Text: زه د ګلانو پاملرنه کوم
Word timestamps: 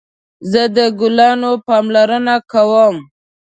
زه 0.51 0.63
د 0.75 0.77
ګلانو 0.99 1.51
پاملرنه 1.67 2.35
کوم 2.51 2.95